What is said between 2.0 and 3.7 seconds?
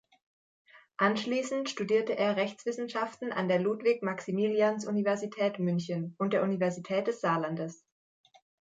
er Rechtswissenschaften an der